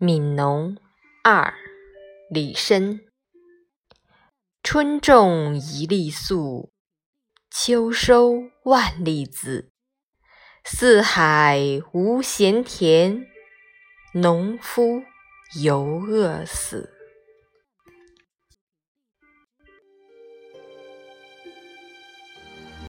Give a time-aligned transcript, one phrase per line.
[0.00, 0.76] 悯农
[1.24, 1.52] 二
[2.30, 3.00] 李绅。
[4.62, 6.72] 春种一粒粟
[7.50, 9.72] 秋收万粒子。
[10.64, 11.60] 四海
[11.92, 13.26] 无闲田
[14.14, 15.02] 农夫
[15.60, 16.97] 犹饿死。